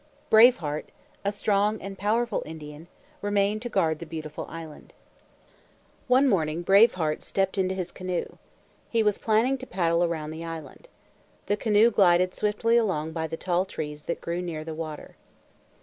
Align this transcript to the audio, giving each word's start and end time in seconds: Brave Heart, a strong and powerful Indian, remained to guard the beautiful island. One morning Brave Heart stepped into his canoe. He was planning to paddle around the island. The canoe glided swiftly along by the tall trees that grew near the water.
Brave 0.31 0.57
Heart, 0.57 0.89
a 1.23 1.31
strong 1.31 1.79
and 1.79 1.95
powerful 1.95 2.41
Indian, 2.43 2.87
remained 3.21 3.61
to 3.61 3.69
guard 3.69 3.99
the 3.99 4.07
beautiful 4.07 4.47
island. 4.49 4.95
One 6.07 6.27
morning 6.27 6.63
Brave 6.63 6.95
Heart 6.95 7.21
stepped 7.21 7.55
into 7.55 7.75
his 7.75 7.91
canoe. 7.91 8.25
He 8.89 9.03
was 9.03 9.19
planning 9.19 9.59
to 9.59 9.67
paddle 9.67 10.03
around 10.03 10.31
the 10.31 10.43
island. 10.43 10.87
The 11.45 11.55
canoe 11.55 11.91
glided 11.91 12.33
swiftly 12.33 12.77
along 12.77 13.11
by 13.11 13.27
the 13.27 13.37
tall 13.37 13.63
trees 13.63 14.05
that 14.05 14.21
grew 14.21 14.41
near 14.41 14.63
the 14.63 14.73
water. 14.73 15.17